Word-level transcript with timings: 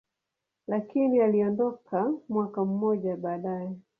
lakini 0.67 1.19
aliondoka 1.21 2.11
mwaka 2.29 2.65
mmoja 2.65 3.17
baadaye. 3.17 3.75